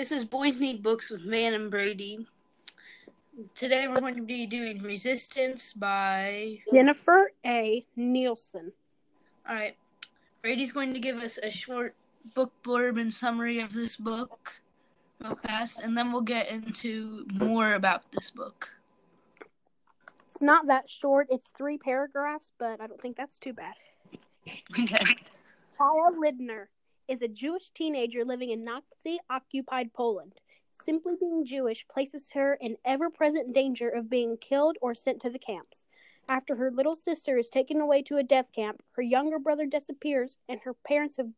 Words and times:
This 0.00 0.12
is 0.12 0.24
Boys 0.24 0.58
Need 0.58 0.82
Books 0.82 1.10
with 1.10 1.20
Van 1.20 1.52
and 1.52 1.70
Brady. 1.70 2.26
Today 3.54 3.86
we're 3.86 4.00
going 4.00 4.14
to 4.14 4.22
be 4.22 4.46
doing 4.46 4.80
Resistance 4.82 5.74
by. 5.74 6.60
Jennifer 6.72 7.32
A. 7.44 7.84
Nielsen. 7.96 8.72
Alright. 9.46 9.76
Brady's 10.40 10.72
going 10.72 10.94
to 10.94 11.00
give 11.00 11.18
us 11.18 11.38
a 11.42 11.50
short 11.50 11.94
book 12.34 12.50
blurb 12.64 12.98
and 12.98 13.12
summary 13.12 13.60
of 13.60 13.74
this 13.74 13.98
book 13.98 14.62
real 15.22 15.36
fast, 15.36 15.80
and 15.80 15.94
then 15.94 16.12
we'll 16.12 16.22
get 16.22 16.48
into 16.48 17.26
more 17.34 17.74
about 17.74 18.10
this 18.10 18.30
book. 18.30 18.70
It's 20.26 20.40
not 20.40 20.66
that 20.68 20.88
short. 20.88 21.26
It's 21.28 21.48
three 21.48 21.76
paragraphs, 21.76 22.52
but 22.56 22.80
I 22.80 22.86
don't 22.86 23.02
think 23.02 23.18
that's 23.18 23.38
too 23.38 23.52
bad. 23.52 23.74
Okay. 24.72 25.04
Chaya 25.78 26.16
Lindner 26.18 26.70
is 27.10 27.22
a 27.22 27.28
Jewish 27.28 27.70
teenager 27.70 28.24
living 28.24 28.50
in 28.50 28.62
Nazi 28.62 29.18
occupied 29.28 29.92
Poland. 29.92 30.34
Simply 30.70 31.14
being 31.18 31.44
Jewish 31.44 31.84
places 31.88 32.30
her 32.34 32.54
in 32.54 32.76
ever 32.84 33.10
present 33.10 33.52
danger 33.52 33.88
of 33.88 34.08
being 34.08 34.36
killed 34.36 34.76
or 34.80 34.94
sent 34.94 35.20
to 35.22 35.28
the 35.28 35.38
camps. 35.38 35.84
After 36.28 36.54
her 36.54 36.70
little 36.70 36.94
sister 36.94 37.36
is 37.36 37.48
taken 37.48 37.80
away 37.80 38.02
to 38.02 38.16
a 38.16 38.22
death 38.22 38.52
camp, 38.54 38.84
her 38.92 39.02
younger 39.02 39.40
brother 39.40 39.66
disappears, 39.66 40.36
and 40.48 40.60
her 40.60 40.72
parents 40.72 41.16
have 41.16 41.30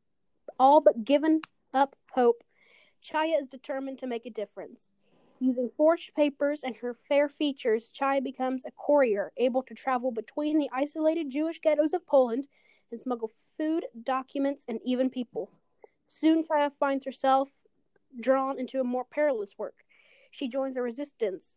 all 0.61 0.83
but 0.83 1.07
given 1.07 1.41
up 1.73 1.97
hope. 2.13 2.45
Chaya 3.03 3.41
is 3.41 3.49
determined 3.49 3.99
to 4.01 4.07
make 4.07 4.27
a 4.27 4.31
difference. 4.31 4.91
Using 5.41 5.71
forged 5.75 6.15
papers 6.15 6.61
and 6.63 6.77
her 6.77 6.93
fair 6.93 7.31
features, 7.31 7.91
Chaya 7.99 8.23
becomes 8.23 8.63
a 8.67 8.71
courier, 8.73 9.33
able 9.39 9.63
to 9.63 9.75
travel 9.75 10.13
between 10.13 10.59
the 10.59 10.69
isolated 10.71 11.31
Jewish 11.31 11.61
ghettos 11.61 11.95
of 11.95 12.07
Poland 12.07 12.47
and 12.91 13.01
smuggle 13.01 13.31
food, 13.57 13.87
documents, 14.05 14.67
and 14.69 14.79
even 14.85 15.09
people. 15.09 15.51
Soon, 16.15 16.45
Chaya 16.45 16.71
finds 16.79 17.07
herself 17.07 17.49
drawn 18.21 18.59
into 18.59 18.81
a 18.81 18.85
more 18.85 19.05
perilous 19.05 19.55
work. 19.57 19.85
She 20.31 20.47
joins 20.47 20.77
a 20.77 20.83
resistance 20.83 21.57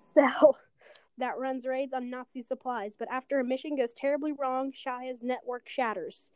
cell 0.00 0.58
that 1.18 1.38
runs 1.38 1.66
raids 1.66 1.92
on 1.92 2.10
Nazi 2.10 2.40
supplies, 2.40 2.94
but 2.98 3.10
after 3.10 3.38
a 3.38 3.44
mission 3.44 3.76
goes 3.76 3.92
terribly 3.94 4.32
wrong, 4.32 4.72
Chaya's 4.72 5.22
network 5.22 5.68
shatters. 5.68 6.32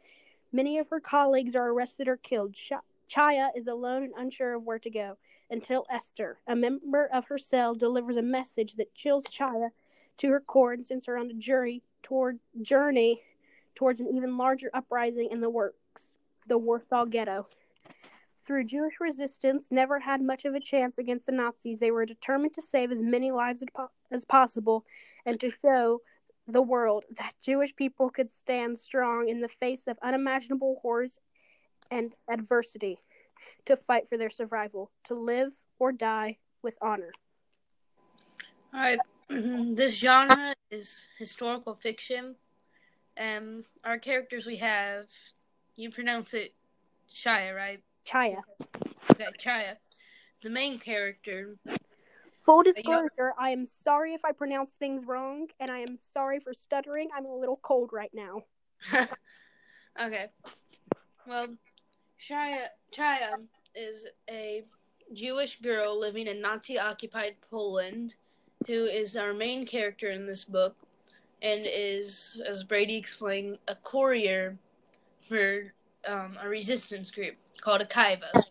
Many 0.53 0.79
of 0.79 0.91
her 0.91 1.01
colleagues 1.01 1.57
are 1.57 1.71
arrested 1.71 2.09
or 2.09 2.19
killed. 2.19 2.55
Chaya 3.11 3.49
is 3.57 3.67
alone 3.67 4.05
and 4.05 4.13
unsure 4.17 4.55
of 4.55 4.65
where 4.65 4.79
to 4.79 4.91
go 4.91 5.17
until 5.51 5.87
Esther, 5.91 6.39
a 6.47 6.55
member 6.55 7.09
of 7.13 7.27
her 7.27 7.39
cell, 7.39 7.75
delivers 7.75 8.17
a 8.17 8.23
message 8.23 8.75
that 8.75 8.95
chills 8.95 9.25
Chaya 9.25 9.71
to 10.19 10.31
her 10.31 10.41
core 10.41 10.75
and 10.75 10.87
sends 10.87 11.07
her 11.07 11.17
on 11.17 11.31
a 11.31 11.35
journey 11.35 11.83
toward 12.03 12.39
journey 12.61 13.23
towards 13.75 14.01
an 14.01 14.09
even 14.15 14.37
larger 14.37 14.71
uprising 14.73 15.31
in 15.31 15.41
the 15.41 15.51
works, 15.51 15.84
the 16.47 16.59
Warsaw 16.59 17.05
Ghetto. 17.07 17.49
Through 18.47 18.65
Jewish 18.65 19.01
resistance, 19.01 19.69
never 19.71 20.01
had 20.01 20.21
much 20.21 20.45
of 20.45 20.55
a 20.55 20.61
chance 20.61 20.99
against 20.99 21.27
the 21.27 21.33
Nazis. 21.33 21.81
They 21.81 21.91
were 21.91 22.05
determined 22.05 22.55
to 22.55 22.63
save 22.63 22.93
as 22.93 23.01
many 23.01 23.31
lives 23.31 23.65
as 24.11 24.25
possible 24.27 24.85
and 25.25 25.41
to 25.41 25.51
show 25.51 26.01
the 26.47 26.61
world 26.61 27.05
that 27.17 27.33
Jewish 27.41 27.75
people 27.75 28.11
could 28.11 28.31
stand 28.31 28.79
strong 28.79 29.29
in 29.29 29.41
the 29.41 29.49
face 29.49 29.85
of 29.87 29.99
unimaginable 30.03 30.79
horrors 30.83 31.19
and 31.91 32.13
adversity 32.29 32.99
to 33.65 33.77
fight 33.77 34.09
for 34.11 34.19
their 34.19 34.31
survival, 34.31 34.91
to 35.05 35.15
live 35.15 35.53
or 35.79 35.91
die 35.93 36.37
with 36.63 36.77
honor. 36.83 37.13
All 38.75 38.81
right. 38.81 38.99
This 39.31 39.95
genre 39.95 40.55
is 40.71 41.07
historical 41.19 41.75
fiction. 41.75 42.37
and 43.17 43.65
our 43.85 43.99
characters 43.99 44.45
we 44.45 44.57
have, 44.57 45.07
you 45.77 45.91
pronounce 45.91 46.35
it 46.35 46.55
Shia, 47.13 47.55
right? 47.55 47.81
Chaya. 48.07 48.43
Okay, 49.11 49.27
Chaya. 49.39 49.77
The 50.43 50.51
main 50.51 50.79
character. 50.79 51.57
Full 52.43 52.63
disclosure, 52.63 53.33
I 53.39 53.51
am 53.51 53.67
sorry 53.67 54.13
if 54.13 54.25
I 54.25 54.33
pronounce 54.33 54.71
things 54.73 55.07
wrong, 55.07 55.49
and 55.61 55.71
I 55.71 55.79
am 55.79 55.99
sorry 56.13 56.41
for 56.41 56.53
stuttering. 56.53 57.09
I'm 57.17 57.25
a 57.25 57.35
little 57.35 57.59
cold 57.63 57.91
right 57.93 58.11
now. 58.13 58.43
okay. 60.01 60.27
Well, 61.27 61.49
Chaya, 62.21 62.67
Chaya 62.93 63.37
is 63.75 64.07
a 64.29 64.65
Jewish 65.15 65.61
girl 65.61 65.99
living 65.99 66.27
in 66.27 66.43
Nazi 66.43 66.79
occupied 66.79 67.37
Poland 67.51 68.17
who 68.67 68.85
is 68.85 69.17
our 69.17 69.35
main 69.35 69.67
character 69.67 70.09
in 70.09 70.27
this 70.27 70.45
book 70.45 70.77
and 71.43 71.63
is, 71.65 72.41
as 72.47 72.65
Brady 72.65 72.97
explained, 72.97 73.59
a 73.69 73.75
courier 73.75 74.57
for 75.29 75.73
um, 76.07 76.37
a 76.43 76.49
resistance 76.49 77.11
group 77.11 77.37
called 77.61 77.81
Akiva. 77.81 78.43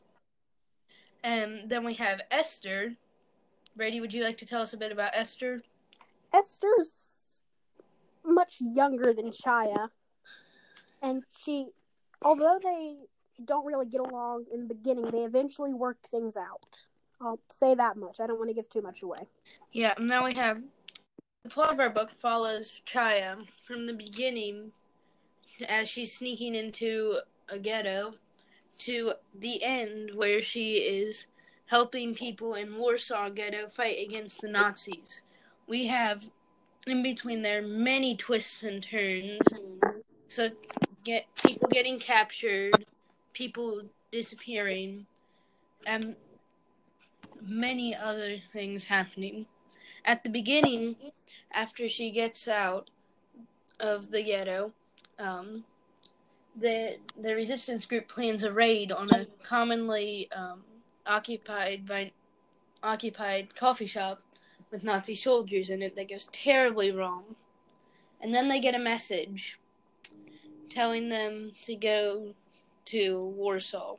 And 1.23 1.69
then 1.69 1.83
we 1.83 1.93
have 1.95 2.21
Esther. 2.31 2.93
Brady, 3.75 4.01
would 4.01 4.13
you 4.13 4.23
like 4.23 4.37
to 4.39 4.45
tell 4.45 4.61
us 4.61 4.73
a 4.73 4.77
bit 4.77 4.91
about 4.91 5.11
Esther? 5.13 5.63
Esther's 6.33 7.13
much 8.25 8.57
younger 8.59 9.13
than 9.13 9.29
Chaya, 9.31 9.89
and 11.01 11.23
she, 11.43 11.67
although 12.21 12.59
they 12.63 12.95
don't 13.45 13.65
really 13.65 13.85
get 13.85 14.01
along 14.01 14.45
in 14.51 14.67
the 14.67 14.73
beginning, 14.73 15.05
they 15.05 15.23
eventually 15.23 15.73
work 15.73 15.97
things 16.07 16.37
out. 16.37 16.85
I'll 17.21 17.39
say 17.49 17.75
that 17.75 17.97
much. 17.97 18.19
I 18.19 18.27
don't 18.27 18.37
want 18.37 18.49
to 18.49 18.53
give 18.53 18.69
too 18.69 18.81
much 18.81 19.01
away. 19.01 19.27
Yeah, 19.71 19.93
and 19.97 20.07
now 20.07 20.25
we 20.25 20.33
have 20.33 20.61
the 21.43 21.49
plot 21.49 21.73
of 21.73 21.79
our 21.79 21.89
book 21.89 22.11
follows 22.17 22.81
Chaya 22.85 23.45
from 23.67 23.85
the 23.85 23.93
beginning 23.93 24.71
as 25.67 25.87
she's 25.87 26.13
sneaking 26.13 26.55
into 26.55 27.19
a 27.49 27.59
ghetto 27.59 28.15
to 28.79 29.13
the 29.39 29.63
end 29.63 30.11
where 30.15 30.41
she 30.41 30.77
is 30.77 31.27
helping 31.67 32.13
people 32.13 32.55
in 32.55 32.77
Warsaw 32.77 33.29
ghetto 33.29 33.67
fight 33.67 33.97
against 34.05 34.41
the 34.41 34.47
Nazis. 34.47 35.23
We 35.67 35.87
have 35.87 36.29
in 36.87 37.01
between 37.01 37.41
there 37.41 37.61
many 37.61 38.15
twists 38.15 38.63
and 38.63 38.83
turns. 38.83 39.41
So 40.27 40.49
get 41.03 41.25
people 41.43 41.67
getting 41.69 41.99
captured, 41.99 42.85
people 43.33 43.81
disappearing, 44.11 45.05
and 45.85 46.15
many 47.41 47.95
other 47.95 48.37
things 48.37 48.85
happening. 48.85 49.45
At 50.05 50.23
the 50.23 50.29
beginning, 50.29 50.95
after 51.51 51.87
she 51.87 52.11
gets 52.11 52.47
out 52.47 52.89
of 53.79 54.11
the 54.11 54.21
ghetto, 54.21 54.73
um, 55.19 55.63
the 56.59 56.97
the 57.21 57.33
resistance 57.35 57.85
group 57.85 58.07
plans 58.07 58.43
a 58.43 58.51
raid 58.51 58.91
on 58.91 59.09
a 59.11 59.25
commonly 59.43 60.29
um, 60.31 60.63
occupied 61.05 61.85
by 61.85 62.11
occupied 62.83 63.55
coffee 63.55 63.85
shop 63.85 64.19
with 64.71 64.83
Nazi 64.83 65.15
soldiers 65.15 65.69
in 65.69 65.81
it 65.81 65.95
that 65.95 66.09
goes 66.09 66.27
terribly 66.31 66.91
wrong. 66.91 67.35
And 68.21 68.33
then 68.33 68.47
they 68.47 68.59
get 68.59 68.75
a 68.75 68.79
message 68.79 69.59
telling 70.69 71.09
them 71.09 71.51
to 71.61 71.75
go 71.75 72.33
to 72.85 73.33
Warsaw. 73.35 73.97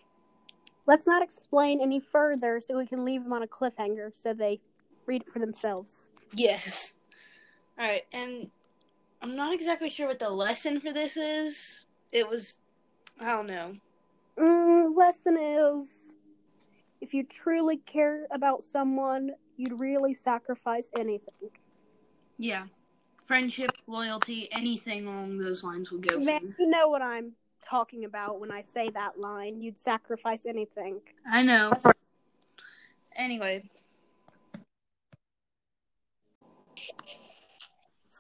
Let's 0.87 1.07
not 1.07 1.23
explain 1.23 1.81
any 1.81 2.01
further 2.01 2.61
so 2.61 2.77
we 2.77 2.87
can 2.87 3.05
leave 3.05 3.23
them 3.23 3.33
on 3.33 3.43
a 3.43 3.47
cliffhanger 3.47 4.11
so 4.15 4.35
they 4.35 4.61
read 5.07 5.23
it 5.23 5.31
for 5.31 5.39
themselves. 5.39 6.13
Yes. 6.35 6.95
All 7.79 7.87
right, 7.87 8.05
and 8.13 8.51
I'm 9.25 9.35
not 9.35 9.55
exactly 9.55 9.89
sure 9.89 10.09
what 10.09 10.19
the 10.19 10.29
lesson 10.29 10.81
for 10.81 10.93
this 10.93 11.17
is. 11.17 11.87
It 12.13 12.29
was, 12.29 12.59
I 13.23 13.29
don't 13.29 13.47
know. 13.47 13.75
Mm, 14.39 14.95
lesson 14.95 15.39
is 15.41 16.13
if 17.01 17.15
you 17.15 17.25
truly 17.25 17.79
care 17.79 18.27
about 18.31 18.63
someone, 18.63 19.31
you'd 19.57 19.81
really 19.81 20.13
sacrifice 20.13 20.91
anything. 20.95 21.49
Yeah, 22.37 22.67
friendship, 23.25 23.71
loyalty, 23.87 24.51
anything 24.53 25.07
along 25.07 25.39
those 25.39 25.65
lines 25.65 25.91
will 25.91 26.01
go. 26.01 26.19
Man, 26.19 26.55
you 26.59 26.69
know 26.69 26.91
what 26.91 27.01
I'm 27.01 27.33
talking 27.67 28.05
about 28.05 28.41
when 28.41 28.51
I 28.51 28.61
say 28.61 28.91
that 28.91 29.19
line. 29.19 29.63
You'd 29.63 29.81
sacrifice 29.81 30.45
anything. 30.45 31.01
I 31.27 31.43
know. 31.43 31.73
Anyway, 33.17 33.71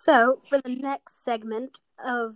So, 0.04 0.38
for 0.46 0.60
the 0.60 0.76
next 0.76 1.24
segment 1.24 1.80
of 2.04 2.34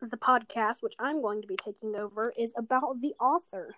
the 0.00 0.16
podcast, 0.16 0.76
which 0.80 0.94
I'm 0.98 1.20
going 1.20 1.42
to 1.42 1.46
be 1.46 1.54
taking 1.54 1.94
over, 1.94 2.32
is 2.38 2.52
about 2.56 3.02
the 3.02 3.12
author. 3.20 3.74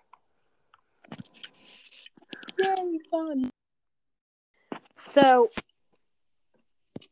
Yay, 2.57 2.99
fun! 3.11 3.49
So, 5.09 5.49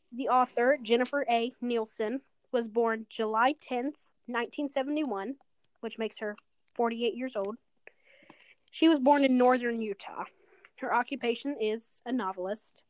the 0.10 0.30
author, 0.30 0.78
Jennifer 0.82 1.26
A. 1.30 1.52
Nielsen, 1.60 2.22
was 2.50 2.70
born 2.70 3.08
July 3.10 3.52
10th, 3.52 4.14
1971, 4.28 5.36
which 5.82 6.00
makes 6.00 6.20
her 6.20 6.38
48 6.78 7.14
years 7.14 7.36
old. 7.36 7.58
She 8.72 8.88
was 8.88 9.02
born 9.02 9.26
in 9.26 9.38
northern 9.38 9.82
Utah. 9.82 10.24
Her 10.80 10.96
occupation 10.96 11.58
is 11.60 12.02
a 12.06 12.14
novelist. 12.14 12.84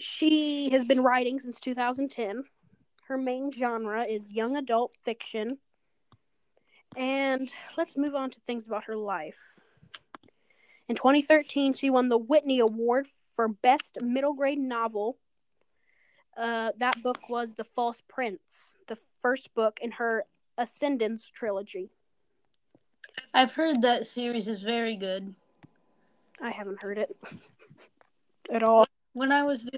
She 0.00 0.70
has 0.70 0.84
been 0.86 1.02
writing 1.02 1.38
since 1.38 1.60
2010. 1.60 2.44
Her 3.08 3.18
main 3.18 3.52
genre 3.52 4.04
is 4.04 4.32
young 4.32 4.56
adult 4.56 4.96
fiction. 5.02 5.58
And 6.96 7.50
let's 7.76 7.96
move 7.96 8.14
on 8.14 8.30
to 8.30 8.40
things 8.40 8.66
about 8.66 8.84
her 8.84 8.96
life. 8.96 9.60
In 10.88 10.96
2013, 10.96 11.74
she 11.74 11.90
won 11.90 12.08
the 12.08 12.18
Whitney 12.18 12.58
Award 12.60 13.08
for 13.34 13.46
Best 13.46 13.98
Middle 14.00 14.32
Grade 14.32 14.58
Novel. 14.58 15.18
Uh, 16.36 16.72
that 16.78 17.02
book 17.02 17.28
was 17.28 17.54
The 17.54 17.64
False 17.64 18.02
Prince, 18.08 18.76
the 18.88 18.98
first 19.20 19.54
book 19.54 19.78
in 19.82 19.92
her 19.92 20.24
Ascendance 20.56 21.30
trilogy. 21.30 21.90
I've 23.34 23.52
heard 23.52 23.82
that 23.82 24.06
series 24.06 24.48
is 24.48 24.62
very 24.62 24.96
good. 24.96 25.34
I 26.42 26.50
haven't 26.50 26.82
heard 26.82 26.98
it 26.98 27.16
at 28.52 28.62
all. 28.62 28.86
When 29.12 29.32
I 29.32 29.42
was, 29.42 29.68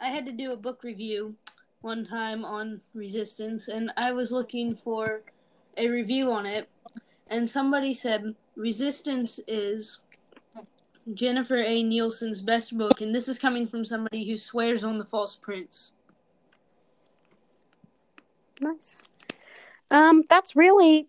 I 0.00 0.08
had 0.08 0.24
to 0.26 0.32
do 0.32 0.52
a 0.52 0.56
book 0.56 0.84
review 0.84 1.34
one 1.80 2.04
time 2.04 2.44
on 2.44 2.80
Resistance, 2.94 3.68
and 3.68 3.92
I 3.96 4.12
was 4.12 4.32
looking 4.32 4.74
for 4.74 5.22
a 5.76 5.88
review 5.88 6.30
on 6.30 6.46
it, 6.46 6.70
and 7.28 7.48
somebody 7.48 7.94
said 7.94 8.34
Resistance 8.56 9.40
is 9.46 10.00
Jennifer 11.14 11.56
A. 11.56 11.82
Nielsen's 11.82 12.40
best 12.40 12.76
book, 12.76 13.00
and 13.00 13.14
this 13.14 13.28
is 13.28 13.38
coming 13.38 13.66
from 13.66 13.84
somebody 13.84 14.28
who 14.28 14.36
swears 14.36 14.84
on 14.84 14.98
the 14.98 15.04
false 15.04 15.36
prince. 15.36 15.92
Nice. 18.60 19.04
Um, 19.90 20.24
that's 20.28 20.54
really 20.54 21.08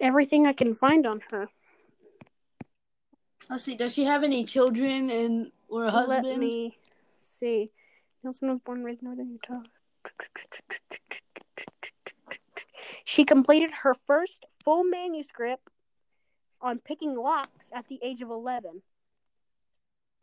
everything 0.00 0.46
I 0.46 0.52
can 0.52 0.74
find 0.74 1.06
on 1.06 1.20
her. 1.30 1.48
Let's 3.48 3.64
see. 3.64 3.74
Does 3.74 3.94
she 3.94 4.04
have 4.04 4.22
any 4.22 4.44
children 4.44 5.10
and 5.10 5.52
or 5.68 5.84
a 5.84 5.90
husband? 5.90 6.26
Let 6.26 6.38
me 6.38 6.78
see. 7.40 7.70
Nielsen 8.22 8.50
was 8.50 8.60
born 8.60 8.78
and 8.78 8.86
raised 8.86 9.02
in 9.02 9.06
Northern 9.06 9.30
Utah. 9.30 9.62
She 13.04 13.24
completed 13.24 13.70
her 13.82 13.94
first 13.94 14.46
full 14.62 14.84
manuscript 14.84 15.70
on 16.60 16.78
picking 16.78 17.16
locks 17.16 17.70
at 17.74 17.88
the 17.88 17.98
age 18.02 18.20
of 18.20 18.30
11. 18.30 18.82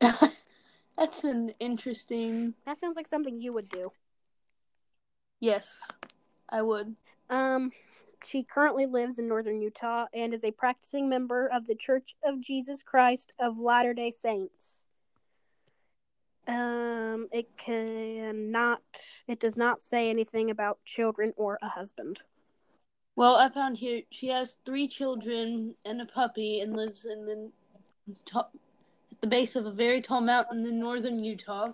That's 0.00 1.24
an 1.24 1.50
interesting. 1.60 2.54
That 2.66 2.78
sounds 2.78 2.96
like 2.96 3.06
something 3.06 3.40
you 3.40 3.52
would 3.52 3.68
do. 3.68 3.92
Yes, 5.40 5.82
I 6.48 6.62
would. 6.62 6.96
Um, 7.30 7.72
she 8.24 8.42
currently 8.42 8.86
lives 8.86 9.18
in 9.18 9.28
northern 9.28 9.60
Utah 9.60 10.06
and 10.12 10.32
is 10.32 10.44
a 10.44 10.50
practicing 10.50 11.08
member 11.08 11.46
of 11.48 11.66
the 11.66 11.74
Church 11.74 12.14
of 12.24 12.40
Jesus 12.40 12.82
Christ 12.82 13.32
of 13.38 13.58
Latter 13.58 13.94
day 13.94 14.10
Saints. 14.10 14.84
Um, 16.48 17.28
it 17.30 17.46
cannot, 17.56 18.80
it 19.26 19.38
does 19.38 19.56
not 19.56 19.80
say 19.80 20.08
anything 20.08 20.50
about 20.50 20.82
children 20.84 21.34
or 21.36 21.58
a 21.60 21.68
husband. 21.68 22.22
Well, 23.16 23.36
I 23.36 23.50
found 23.50 23.76
here 23.76 24.02
she 24.10 24.28
has 24.28 24.56
three 24.64 24.88
children 24.88 25.74
and 25.84 26.00
a 26.00 26.06
puppy 26.06 26.60
and 26.60 26.74
lives 26.74 27.04
in 27.04 27.26
the 27.26 27.50
top, 28.24 28.52
at 29.12 29.20
the 29.20 29.26
base 29.26 29.56
of 29.56 29.66
a 29.66 29.72
very 29.72 30.00
tall 30.00 30.22
mountain 30.22 30.64
in 30.64 30.80
northern 30.80 31.22
Utah. 31.22 31.72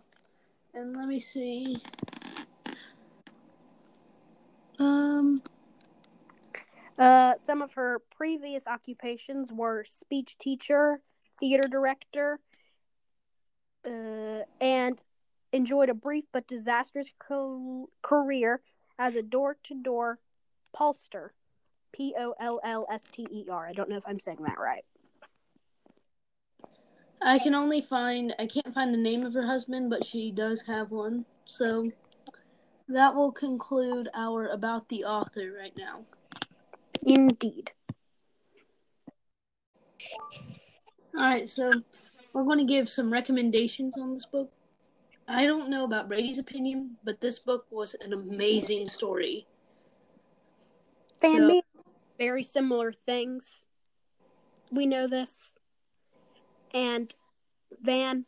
And 0.74 0.96
let 0.96 1.06
me 1.06 1.20
see. 1.20 1.76
Um, 4.80 5.40
Uh, 6.96 7.34
some 7.36 7.60
of 7.60 7.74
her 7.74 8.00
previous 8.16 8.66
occupations 8.68 9.52
were 9.52 9.82
speech 9.84 10.38
teacher, 10.38 11.00
theater 11.40 11.68
director, 11.68 12.38
uh, 13.86 14.44
and 14.60 15.02
enjoyed 15.52 15.88
a 15.88 15.94
brief 15.94 16.24
but 16.32 16.46
disastrous 16.46 17.12
co- 17.18 17.88
career 18.02 18.60
as 18.98 19.14
a 19.14 19.22
door 19.22 19.56
to 19.64 19.74
door 19.74 20.18
pollster. 20.76 21.30
P 21.92 22.12
O 22.18 22.34
L 22.40 22.60
L 22.64 22.86
S 22.90 23.08
T 23.10 23.24
E 23.30 23.46
R. 23.48 23.68
I 23.68 23.72
don't 23.72 23.88
know 23.88 23.96
if 23.96 24.02
I'm 24.06 24.18
saying 24.18 24.42
that 24.42 24.58
right. 24.58 24.84
I 27.22 27.38
can 27.38 27.54
only 27.54 27.80
find 27.80 28.34
I 28.38 28.46
can't 28.46 28.74
find 28.74 28.92
the 28.92 28.98
name 28.98 29.24
of 29.24 29.32
her 29.34 29.46
husband, 29.46 29.90
but 29.90 30.04
she 30.04 30.32
does 30.32 30.62
have 30.62 30.90
one. 30.90 31.24
So 31.44 31.90
that 32.88 33.14
will 33.14 33.30
conclude 33.30 34.08
our 34.12 34.48
about 34.48 34.88
the 34.88 35.04
author 35.04 35.52
right 35.56 35.72
now. 35.76 36.04
Indeed. 37.06 37.70
All 41.16 41.22
right, 41.22 41.48
so 41.48 41.72
we're 42.34 42.42
going 42.44 42.58
to 42.58 42.64
give 42.64 42.88
some 42.88 43.10
recommendations 43.10 43.96
on 43.96 44.12
this 44.12 44.26
book. 44.26 44.50
I 45.26 45.46
don't 45.46 45.70
know 45.70 45.84
about 45.84 46.08
Brady's 46.08 46.40
opinion, 46.40 46.96
but 47.04 47.20
this 47.20 47.38
book 47.38 47.64
was 47.70 47.94
an 47.94 48.12
amazing 48.12 48.88
story. 48.88 49.46
Fan 51.20 51.48
So- 51.48 51.62
very 52.18 52.42
similar 52.42 52.92
things. 52.92 53.64
We 54.70 54.84
know 54.84 55.06
this. 55.06 55.54
And 56.72 57.14
Van, 57.80 58.26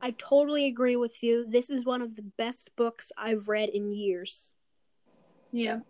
I 0.00 0.12
totally 0.12 0.66
agree 0.66 0.96
with 0.96 1.22
you. 1.22 1.46
This 1.46 1.68
is 1.70 1.84
one 1.84 2.00
of 2.00 2.16
the 2.16 2.22
best 2.22 2.74
books 2.74 3.12
I've 3.18 3.48
read 3.48 3.68
in 3.68 3.92
years. 3.92 4.52
Yeah. 5.52 5.80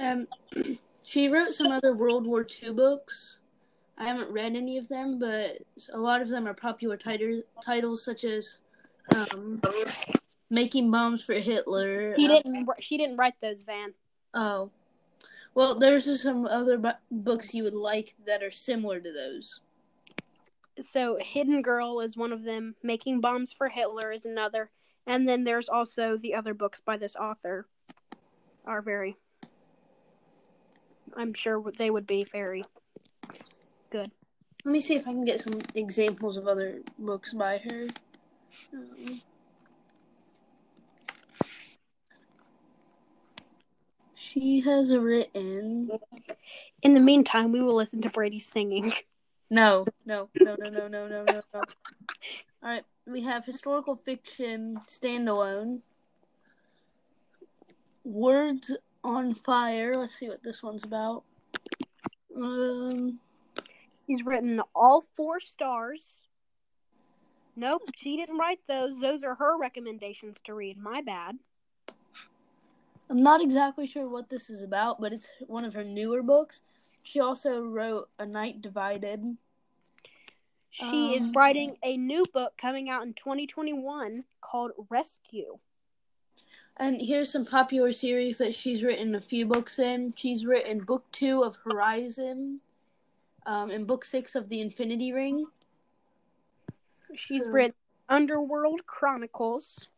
Um, 0.00 0.26
she 1.02 1.28
wrote 1.28 1.52
some 1.52 1.70
other 1.70 1.94
World 1.94 2.26
War 2.26 2.46
II 2.62 2.72
books. 2.72 3.40
I 3.98 4.06
haven't 4.06 4.30
read 4.30 4.54
any 4.54 4.78
of 4.78 4.88
them, 4.88 5.18
but 5.18 5.58
a 5.92 5.98
lot 5.98 6.22
of 6.22 6.28
them 6.28 6.46
are 6.46 6.54
popular 6.54 6.96
title, 6.96 7.42
titles 7.64 8.04
such 8.04 8.24
as 8.24 8.54
um, 9.14 9.60
"Making 10.50 10.90
Bombs 10.90 11.24
for 11.24 11.34
Hitler." 11.34 12.14
He 12.14 12.26
uh, 12.26 12.28
didn't 12.28 12.68
she 12.80 12.96
didn't 12.96 13.16
write 13.16 13.34
those, 13.42 13.62
Van. 13.62 13.92
oh, 14.34 14.70
well, 15.54 15.74
there's 15.74 16.22
some 16.22 16.46
other 16.46 16.78
bu- 16.78 16.90
books 17.10 17.52
you 17.52 17.64
would 17.64 17.74
like 17.74 18.14
that 18.26 18.42
are 18.42 18.50
similar 18.50 19.00
to 19.00 19.12
those. 19.12 19.60
So 20.90 21.18
Hidden 21.20 21.62
Girl 21.62 22.00
is 22.00 22.16
one 22.16 22.32
of 22.32 22.44
them. 22.44 22.76
Making 22.82 23.20
Bombs 23.20 23.52
for 23.52 23.68
Hitler 23.68 24.12
is 24.12 24.24
another. 24.24 24.70
And 25.06 25.26
then 25.26 25.42
there's 25.42 25.68
also 25.68 26.16
the 26.16 26.34
other 26.34 26.54
books 26.54 26.80
by 26.80 26.96
this 26.96 27.16
author 27.16 27.66
are 28.64 28.82
very 28.82 29.16
I'm 31.16 31.34
sure 31.34 31.62
they 31.76 31.90
would 31.90 32.06
be 32.06 32.24
very. 32.30 32.62
Let 34.64 34.72
me 34.72 34.80
see 34.80 34.96
if 34.96 35.06
I 35.06 35.12
can 35.12 35.24
get 35.24 35.40
some 35.40 35.60
examples 35.74 36.36
of 36.36 36.48
other 36.48 36.80
books 36.98 37.32
by 37.32 37.58
her. 37.58 37.88
Um, 38.72 39.22
she 44.14 44.60
has 44.60 44.94
written. 44.94 45.90
In 46.82 46.94
the 46.94 47.00
meantime, 47.00 47.52
we 47.52 47.62
will 47.62 47.76
listen 47.76 48.02
to 48.02 48.10
Brady 48.10 48.40
singing. 48.40 48.92
No, 49.50 49.86
no, 50.04 50.28
no, 50.38 50.56
no, 50.56 50.68
no, 50.68 50.88
no, 50.88 51.08
no, 51.08 51.24
no, 51.24 51.40
no. 51.54 51.60
All 51.60 51.62
right, 52.62 52.84
we 53.06 53.22
have 53.22 53.46
historical 53.46 53.96
fiction 53.96 54.78
standalone. 54.86 55.80
Words 58.04 58.76
on 59.02 59.34
Fire. 59.34 59.96
Let's 59.96 60.14
see 60.14 60.28
what 60.28 60.42
this 60.42 60.62
one's 60.62 60.84
about. 60.84 61.24
Um, 62.36 63.20
He's 64.08 64.24
written 64.24 64.62
all 64.74 65.04
four 65.16 65.38
stars. 65.38 66.22
Nope, 67.54 67.82
she 67.94 68.16
didn't 68.16 68.38
write 68.38 68.60
those. 68.66 68.98
Those 69.00 69.22
are 69.22 69.34
her 69.34 69.58
recommendations 69.58 70.38
to 70.44 70.54
read. 70.54 70.78
My 70.78 71.02
bad. 71.02 71.36
I'm 73.10 73.22
not 73.22 73.42
exactly 73.42 73.86
sure 73.86 74.08
what 74.08 74.30
this 74.30 74.48
is 74.48 74.62
about, 74.62 74.98
but 74.98 75.12
it's 75.12 75.30
one 75.46 75.66
of 75.66 75.74
her 75.74 75.84
newer 75.84 76.22
books. 76.22 76.62
She 77.02 77.20
also 77.20 77.62
wrote 77.62 78.08
A 78.18 78.24
Night 78.24 78.62
Divided. 78.62 79.36
She 80.70 81.14
is 81.14 81.22
Um, 81.22 81.32
writing 81.32 81.76
a 81.82 81.98
new 81.98 82.24
book 82.32 82.54
coming 82.56 82.88
out 82.88 83.02
in 83.02 83.12
2021 83.12 84.24
called 84.40 84.72
Rescue. 84.88 85.58
And 86.78 87.00
here's 87.00 87.30
some 87.30 87.44
popular 87.44 87.92
series 87.92 88.38
that 88.38 88.54
she's 88.54 88.82
written 88.82 89.14
a 89.14 89.20
few 89.20 89.44
books 89.44 89.78
in. 89.78 90.14
She's 90.16 90.46
written 90.46 90.78
book 90.80 91.04
two 91.12 91.42
of 91.42 91.56
Horizon, 91.56 92.60
um, 93.48 93.70
and 93.70 93.86
book 93.86 94.04
six 94.04 94.34
of 94.34 94.48
The 94.50 94.60
Infinity 94.60 95.12
Ring. 95.12 95.46
She's 97.14 97.44
Hmm. 97.46 97.52
written 97.52 97.74
Underworld 98.10 98.86
Chronicles, 98.86 99.88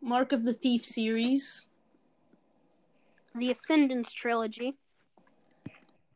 Mark 0.00 0.32
of 0.32 0.44
the 0.44 0.52
Thief 0.52 0.84
series. 0.84 1.66
the 3.34 3.50
Ascendance 3.50 4.12
trilogy, 4.12 4.76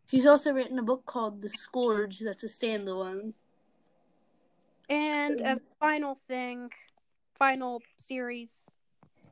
She's 0.08 0.26
also 0.26 0.52
written 0.52 0.78
a 0.78 0.82
book 0.82 1.06
called 1.06 1.40
The 1.40 1.48
Scourge 1.48 2.18
that's 2.18 2.44
a 2.44 2.48
standalone. 2.48 3.32
and 4.90 5.40
as 5.40 5.56
a 5.56 5.62
final 5.80 6.18
thing, 6.28 6.68
final 7.38 7.80
series, 8.06 8.50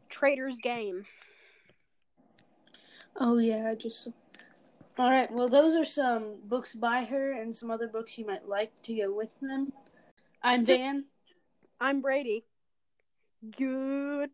Traitor's 0.08 0.56
Game. 0.62 1.04
Oh 3.16 3.36
yeah, 3.38 3.68
I 3.68 3.74
just 3.74 4.08
All 5.00 5.08
right, 5.08 5.32
well 5.32 5.48
those 5.48 5.74
are 5.76 5.84
some 5.86 6.34
books 6.44 6.74
by 6.74 7.04
her 7.04 7.32
and 7.32 7.56
some 7.56 7.70
other 7.70 7.88
books 7.88 8.18
you 8.18 8.26
might 8.26 8.46
like 8.46 8.70
to 8.82 8.94
go 8.94 9.10
with 9.10 9.30
them. 9.40 9.72
I'm 10.42 10.62
Van. 10.62 11.06
I'm 11.80 12.02
Brady. 12.02 12.44
Good 13.56 14.28